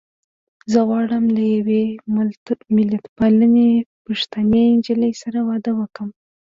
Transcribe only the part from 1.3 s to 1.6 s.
له